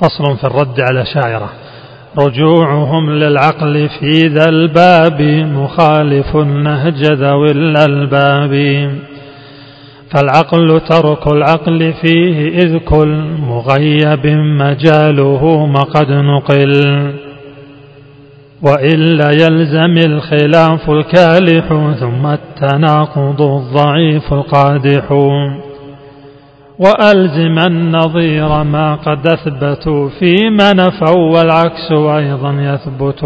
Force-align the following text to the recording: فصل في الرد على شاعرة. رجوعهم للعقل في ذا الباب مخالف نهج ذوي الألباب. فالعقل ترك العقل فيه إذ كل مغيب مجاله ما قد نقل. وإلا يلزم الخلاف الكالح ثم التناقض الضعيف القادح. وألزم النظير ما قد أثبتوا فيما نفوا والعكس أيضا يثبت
فصل 0.00 0.36
في 0.36 0.44
الرد 0.44 0.80
على 0.80 1.04
شاعرة. 1.14 1.50
رجوعهم 2.18 3.10
للعقل 3.10 3.88
في 4.00 4.28
ذا 4.28 4.48
الباب 4.48 5.22
مخالف 5.54 6.36
نهج 6.36 7.04
ذوي 7.04 7.50
الألباب. 7.50 8.90
فالعقل 10.10 10.80
ترك 10.80 11.26
العقل 11.32 11.94
فيه 12.02 12.48
إذ 12.48 12.78
كل 12.78 13.24
مغيب 13.40 14.26
مجاله 14.36 15.66
ما 15.66 15.80
قد 15.80 16.10
نقل. 16.10 17.12
وإلا 18.62 19.30
يلزم 19.30 19.98
الخلاف 20.06 20.90
الكالح 20.90 21.68
ثم 22.00 22.26
التناقض 22.26 23.42
الضعيف 23.42 24.32
القادح. 24.32 25.12
وألزم 26.78 27.58
النظير 27.58 28.62
ما 28.64 28.94
قد 28.94 29.26
أثبتوا 29.26 30.08
فيما 30.18 30.72
نفوا 30.72 31.34
والعكس 31.34 31.92
أيضا 31.92 32.52
يثبت 32.52 33.24